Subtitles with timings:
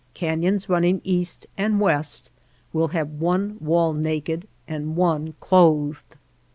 [0.15, 2.31] Cafions running east and west
[2.73, 6.17] will have one wall naked and one clothed.